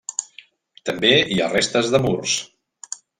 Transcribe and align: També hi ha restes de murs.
També 0.89 1.11
hi 1.35 1.39
ha 1.47 1.51
restes 1.51 1.91
de 1.97 2.01
murs. 2.07 2.35